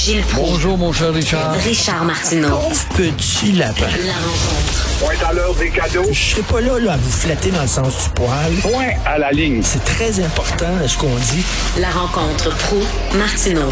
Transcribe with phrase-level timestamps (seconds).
[0.00, 0.52] Gilles Proulx.
[0.52, 1.52] Bonjour, mon cher Richard.
[1.56, 2.56] Richard Martineau.
[2.96, 3.84] Petit lapin.
[4.06, 4.98] La rencontre.
[4.98, 6.06] Point à l'heure des cadeaux.
[6.10, 8.50] Je serai pas là, là à vous flatter dans le sens du poil.
[8.62, 9.62] Point à la ligne.
[9.62, 11.44] C'est très important ce qu'on dit.
[11.78, 12.78] La rencontre pro
[13.18, 13.68] martineau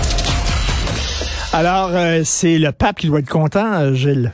[1.54, 4.30] Alors, euh, c'est le pape qui doit être content, euh, Gilles.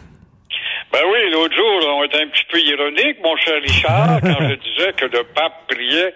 [0.93, 4.55] Ben oui, l'autre jour, on était un petit peu ironique, mon cher Richard, quand je
[4.55, 6.13] disais que le pape priait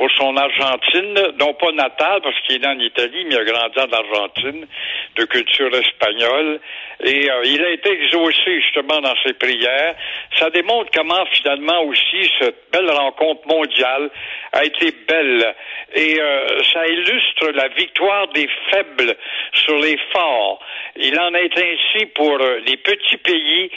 [0.00, 3.78] pour son Argentine, non pas natale, parce qu'il est en Italie, mais il a grandi
[3.80, 4.66] en Argentine,
[5.14, 6.58] de culture espagnole.
[7.04, 9.94] Et euh, il a été exaucé justement dans ses prières.
[10.38, 14.08] Ça démontre comment finalement aussi cette belle rencontre mondiale
[14.52, 15.54] a été belle.
[15.94, 19.14] Et euh, ça illustre la victoire des faibles
[19.52, 20.60] sur les forts.
[20.96, 23.70] Il en est ainsi pour euh, les petits pays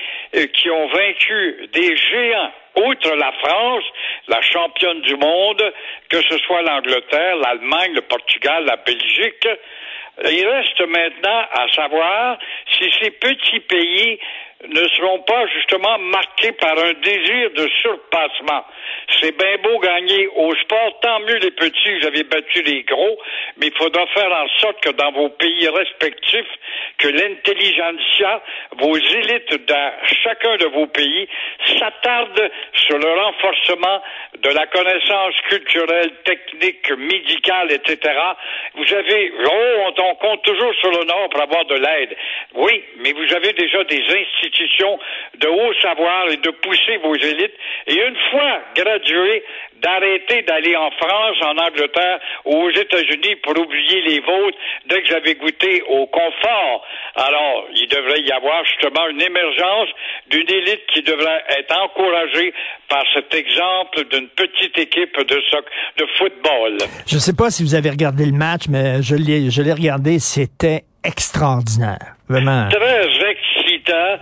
[0.54, 3.84] qui ont vaincu des géants outre la France,
[4.28, 5.74] la championne du monde,
[6.10, 9.48] que ce soit l'Angleterre, l'Allemagne, le Portugal, la Belgique,
[10.24, 12.38] il reste maintenant à savoir
[12.72, 14.20] si ces petits pays
[14.70, 18.66] ne seront pas justement marqués par un désir de surpassement.
[19.20, 23.18] C'est bien beau gagner au sport, tant mieux les petits, vous avez battu les gros,
[23.58, 26.48] mais il faudra faire en sorte que dans vos pays respectifs,
[26.98, 28.42] que l'intelligentsia,
[28.78, 29.92] vos élites dans
[30.24, 31.28] chacun de vos pays,
[31.78, 32.52] s'attardent
[32.88, 34.02] sur le renforcement
[34.40, 38.14] de la connaissance culturelle, technique, médicale, etc.
[38.76, 42.16] Vous avez, oh, on compte toujours sur le Nord pour avoir de l'aide.
[42.56, 44.04] Oui, mais vous avez déjà des
[44.54, 45.00] institutions
[45.40, 47.54] de haut savoir et de pousser vos élites.
[47.88, 49.44] Et une fois gradués,
[49.82, 55.10] d'arrêter d'aller en France, en Angleterre ou aux États-Unis pour oublier les vôtres dès que
[55.10, 56.86] j'avais goûté au confort.
[57.16, 59.90] Alors, il devrait y avoir justement une émergence
[60.30, 62.54] d'une élite qui devrait être encouragée
[62.88, 65.42] par cet exemple d'une petite équipe de,
[65.98, 66.78] de football.
[67.06, 69.74] Je ne sais pas si vous avez regardé le match, mais je l'ai, je l'ai
[69.74, 72.16] regardé, c'était extraordinaire.
[72.30, 72.70] Vraiment.
[72.70, 73.03] Très.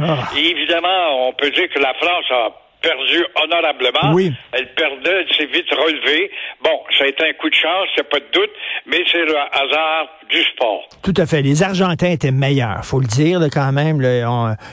[0.01, 0.29] Ah.
[0.37, 2.49] Et évidemment, on peut dire que la France a
[2.81, 4.13] perdu honorablement.
[4.13, 4.33] Oui.
[4.51, 6.31] Elle perdait, elle s'est vite relevée.
[6.63, 8.49] Bon, ça a été un coup de chance, a pas de doute,
[8.87, 10.87] mais c'est le hasard du sport.
[11.03, 11.41] Tout à fait.
[11.41, 14.01] Les Argentins étaient meilleurs, faut le dire quand même.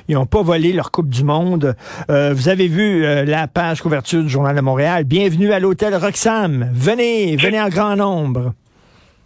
[0.08, 1.75] ils n'ont pas volé leur Coupe du Monde.
[2.10, 5.04] Euh, vous avez vu euh, la page couverture du Journal de Montréal.
[5.04, 6.70] Bienvenue à l'hôtel Roxham.
[6.72, 8.52] Venez, venez en grand nombre.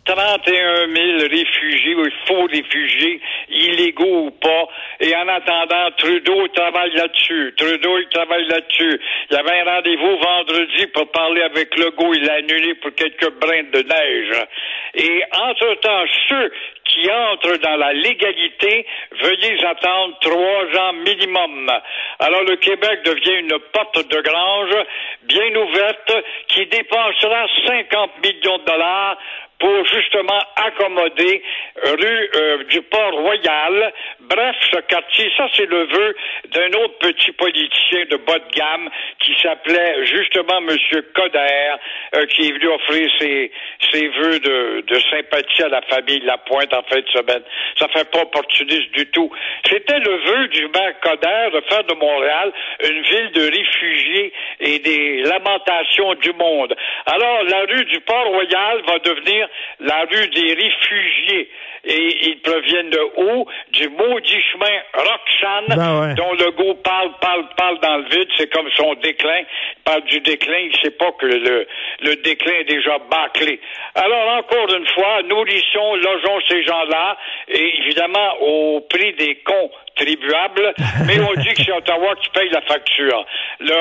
[0.05, 1.95] 31 000 réfugiés,
[2.27, 4.69] faux réfugiés, illégaux ou pas.
[5.01, 7.55] Et en attendant, Trudeau travaille là-dessus.
[7.57, 9.01] Trudeau, il travaille là-dessus.
[9.31, 12.15] Il y avait un rendez-vous vendredi pour parler avec Legault.
[12.15, 14.47] Il l'a annulé pour quelques brins de neige.
[14.95, 16.53] Et entre-temps, ceux
[16.85, 18.87] qui entrent dans la légalité,
[19.21, 21.71] veuillez attendre trois ans minimum.
[22.19, 24.77] Alors le Québec devient une porte de grange
[25.23, 26.13] bien ouverte
[26.49, 29.17] qui dépensera 50 millions de dollars
[29.63, 31.41] pour justement accommoder
[31.85, 33.93] rue euh, du Port-Royal.
[34.29, 36.17] Bref, ce quartier, ça c'est le vœu
[36.51, 38.89] d'un autre petit politicien de bas de gamme
[39.19, 41.75] qui s'appelait justement Monsieur Coder,
[42.17, 43.51] euh, qui est venu offrir ses,
[43.91, 47.43] ses vœux de, de sympathie à la famille Lapointe en fin de semaine.
[47.79, 49.31] Ça fait pas opportuniste du tout.
[49.69, 52.53] C'était le vœu du maire Coder de faire de Montréal
[52.85, 56.75] une ville de réfugiés et des lamentations du monde.
[57.07, 59.49] Alors, la rue du Port-Royal va devenir
[59.81, 61.51] la rue des réfugiés.
[61.85, 63.47] Et ils proviennent de où?
[63.73, 68.29] Du maudit chemin Roxane, ben dont le goût parle, parle, parle dans le vide.
[68.37, 69.41] C'est comme son déclin.
[69.41, 70.59] Il parle du déclin.
[70.59, 71.67] Il sait pas que le,
[72.01, 73.61] le déclin est déjà bâclé.
[73.95, 77.17] Alors, encore une fois, nourrissons, logeons ces gens-là,
[77.49, 80.75] et évidemment, au prix des cons tribuables,
[81.07, 83.25] mais on dit que c'est Ottawa qui paye la facture.
[83.61, 83.75] Le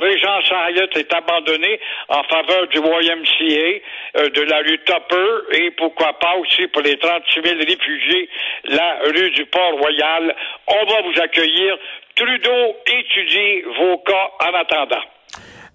[0.00, 3.80] Régent Hyatt est abandonné en faveur du YMCA,
[4.18, 8.28] euh, de la rue Tupper, et pourquoi pas aussi pour les 36 000 réfugiés,
[8.64, 10.34] la rue du Port-Royal.
[10.68, 11.76] On va vous accueillir.
[12.14, 15.02] Trudeau étudie vos cas en attendant.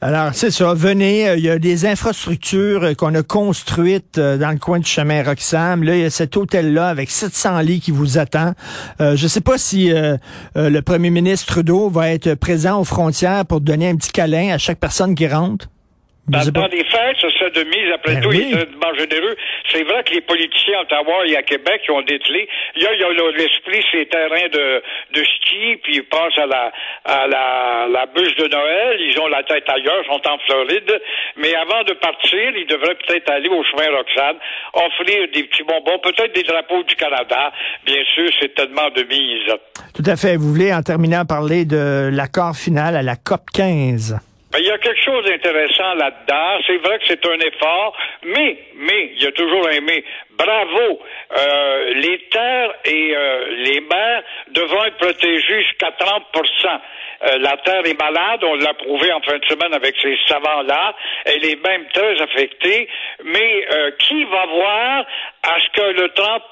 [0.03, 0.73] Alors, c'est ça.
[0.73, 4.79] Venez, euh, il y a des infrastructures euh, qu'on a construites euh, dans le coin
[4.79, 5.83] du chemin Roxham.
[5.83, 8.53] Là, il y a cet hôtel-là avec 700 lits qui vous attend.
[8.99, 9.91] je ne sais pas si
[10.55, 14.57] le premier ministre Trudeau va être présent aux frontières pour donner un petit câlin à
[14.57, 15.67] chaque personne qui rentre.
[16.31, 19.35] Dans le temps des fêtes, ça de mise, après ben tout, il est extrêmement généreux.
[19.69, 22.99] C'est vrai que les politiciens à Ottawa et à Québec qui ont dételé, a, il
[22.99, 24.81] y a l'esprit, ces terrains de,
[25.13, 26.71] de ski, puis ils passent à la,
[27.03, 31.01] à la, la bûche de Noël, ils ont la tête ailleurs, sont en Floride,
[31.35, 34.37] mais avant de partir, ils devraient peut-être aller au chemin Roxane,
[34.73, 37.51] offrir des petits bonbons, peut-être des drapeaux du Canada.
[37.85, 39.53] Bien sûr, c'est tellement de mise.
[39.93, 40.37] Tout à fait.
[40.37, 44.30] Vous voulez, en terminant, parler de l'accord final à la COP 15?
[44.51, 46.59] Ben, il y a quelque chose d'intéressant là-dedans.
[46.67, 50.03] C'est vrai que c'est un effort, mais, mais, il y a toujours un mais.
[50.31, 50.99] Bravo.
[51.37, 56.79] Euh, les terres et euh, les mers devront être protégées jusqu'à 30%
[57.23, 60.95] euh, La terre est malade, on l'a prouvé en fin de semaine avec ces savants-là.
[61.25, 62.89] Elle est même très affectée.
[63.23, 65.05] Mais euh, qui va voir
[65.43, 66.43] à ce que le 30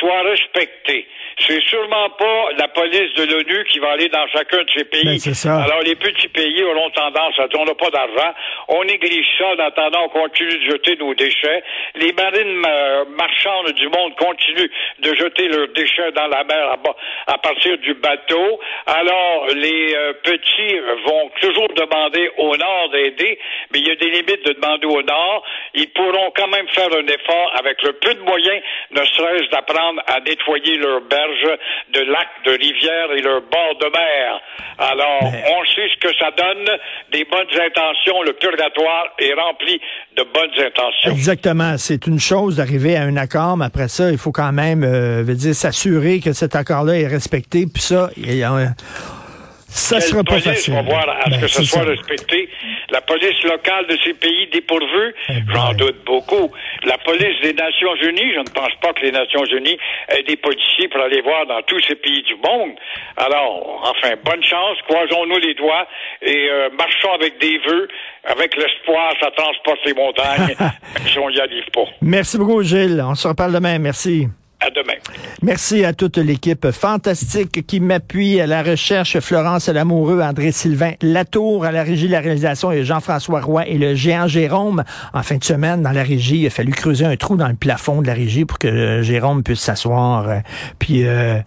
[0.00, 1.06] soit respecté?
[1.38, 5.04] C'est sûrement pas la police de l'ONU qui va aller dans chacun de ces pays.
[5.04, 5.62] Ben, ça.
[5.64, 8.32] Alors, les petits pays auront tendance à dire on n'a pas d'argent,
[8.68, 11.62] on néglige ça en attendant on continue de jeter nos déchets.
[11.96, 14.70] Les marines euh, marchandes du monde continuent
[15.00, 16.96] de jeter leurs déchets dans la mer à, bas-
[17.26, 18.60] à partir du bateau.
[18.86, 23.38] Alors, les euh, petits vont toujours demander au Nord d'aider,
[23.72, 25.44] mais il y a des limites de demander au Nord.
[25.74, 28.60] Ils pourront quand même faire un effort avec le peu de moyens,
[28.92, 31.58] ne serait-ce d'apprendre à nettoyer leurs berges
[31.92, 34.40] de lacs, de rivières et leurs bords de mer.
[34.78, 36.64] Alors, on sait ce que ça donne,
[37.12, 38.22] des bonnes intentions.
[38.22, 39.80] Le purgatoire est rempli
[40.16, 41.10] de bonnes intentions.
[41.12, 41.76] Exactement.
[41.78, 45.22] C'est une chose d'arriver à un accord, mais après ça, il faut quand même euh,
[45.22, 47.66] veut dire s'assurer que cet accord-là est respecté.
[47.72, 48.74] Puis ça, il y a un-
[49.76, 50.74] ça sera pas facile.
[50.74, 51.84] va voir à ce Ben, que ce soit ça.
[51.88, 52.48] respecté.
[52.90, 55.52] La police locale de ces pays dépourvus, Eh ben.
[55.54, 56.50] j'en doute beaucoup.
[56.84, 59.76] La police des Nations Unies, je ne pense pas que les Nations Unies
[60.08, 62.72] aient des policiers pour aller voir dans tous ces pays du monde.
[63.16, 65.86] Alors, enfin, bonne chance, croisons-nous les doigts
[66.22, 67.88] et euh, marchons avec des vœux,
[68.24, 70.54] avec l'espoir, ça transporte les montagnes,
[71.06, 71.84] si on n'y arrive pas.
[72.00, 73.02] Merci beaucoup, Gilles.
[73.04, 73.78] On se reparle demain.
[73.78, 74.28] Merci.
[75.42, 79.18] Merci à toute l'équipe fantastique qui m'appuie à la recherche.
[79.20, 83.78] Florence Lamoureux, André Sylvain Latour à la régie de la réalisation et Jean-François Roy et
[83.78, 84.84] le géant Jérôme.
[85.12, 87.54] En fin de semaine, dans la régie, il a fallu creuser un trou dans le
[87.54, 90.28] plafond de la régie pour que euh, Jérôme puisse s'asseoir.
[90.28, 90.38] Euh,
[90.78, 91.40] Puis euh,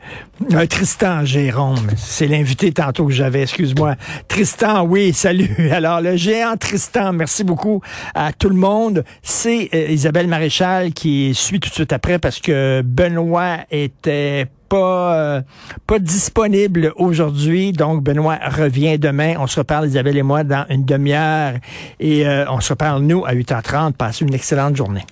[0.70, 3.96] Tristan Jérôme, c'est l'invité tantôt que j'avais, excuse-moi.
[4.28, 5.56] Tristan, oui, salut.
[5.72, 7.82] Alors le géant Tristan, merci beaucoup
[8.14, 9.04] à tout le monde.
[9.22, 15.16] C'est euh, Isabelle Maréchal qui suit tout de suite après parce que Benoît était pas
[15.16, 15.42] euh,
[15.86, 17.72] pas disponible aujourd'hui.
[17.72, 19.36] Donc Benoît revient demain.
[19.40, 21.54] On se reparle Isabelle et moi dans une demi-heure
[22.00, 23.94] et euh, on se reparle nous à 8h30.
[23.94, 25.06] Passez une excellente journée.